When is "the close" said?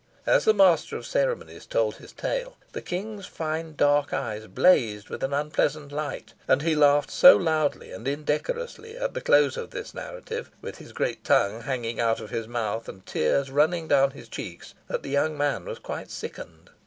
9.13-9.57